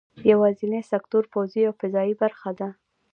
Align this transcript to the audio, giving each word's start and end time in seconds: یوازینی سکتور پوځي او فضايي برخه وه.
یوازینی 0.31 0.81
سکتور 0.91 1.23
پوځي 1.33 1.61
او 1.67 1.73
فضايي 1.81 2.13
برخه 2.21 2.49
وه. 2.57 2.69